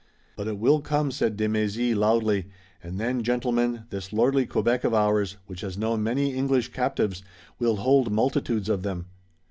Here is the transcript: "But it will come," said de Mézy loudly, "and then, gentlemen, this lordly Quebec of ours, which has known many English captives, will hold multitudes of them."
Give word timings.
"But 0.35 0.47
it 0.47 0.57
will 0.57 0.81
come," 0.81 1.11
said 1.11 1.37
de 1.37 1.47
Mézy 1.47 1.95
loudly, 1.95 2.47
"and 2.81 2.99
then, 2.99 3.21
gentlemen, 3.21 3.83
this 3.91 4.11
lordly 4.11 4.47
Quebec 4.47 4.83
of 4.83 4.95
ours, 4.95 5.37
which 5.45 5.61
has 5.61 5.77
known 5.77 6.01
many 6.01 6.33
English 6.33 6.69
captives, 6.73 7.21
will 7.59 7.75
hold 7.75 8.11
multitudes 8.11 8.67
of 8.67 8.81
them." 8.81 9.05